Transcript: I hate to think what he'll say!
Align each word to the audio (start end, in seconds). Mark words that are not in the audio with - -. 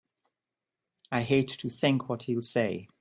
I 1.11 1.21
hate 1.21 1.49
to 1.49 1.69
think 1.69 2.09
what 2.09 2.23
he'll 2.23 2.41
say! 2.41 2.87